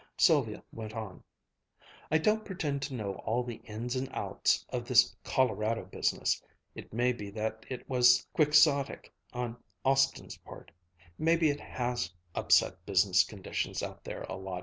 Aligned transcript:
Sylvia 0.17 0.63
went 0.73 0.95
on. 0.95 1.23
"I 2.09 2.17
don't 2.17 2.43
pretend 2.43 2.81
to 2.81 2.95
know 2.95 3.17
all 3.17 3.43
the 3.43 3.61
ins 3.65 3.95
and 3.95 4.09
outs 4.13 4.65
of 4.69 4.87
this 4.87 5.15
Colorado 5.23 5.85
business. 5.85 6.41
It 6.73 6.91
may 6.91 7.13
be 7.13 7.29
that 7.29 7.67
it 7.69 7.87
was 7.87 8.25
quixotic 8.33 9.13
on 9.31 9.57
Austin's 9.85 10.37
part. 10.39 10.71
Maybe 11.19 11.51
it 11.51 11.59
has 11.59 12.11
upset 12.33 12.83
business 12.83 13.23
conditions 13.23 13.83
out 13.83 14.03
there 14.03 14.23
a 14.23 14.33
lot. 14.37 14.59